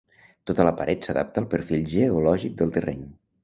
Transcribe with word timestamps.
Tota 0.51 0.65
la 0.67 0.71
paret 0.79 1.09
s'adapta 1.11 1.43
al 1.43 1.47
perfil 1.53 1.87
geològic 1.95 2.61
del 2.63 2.77
terreny. 2.81 3.09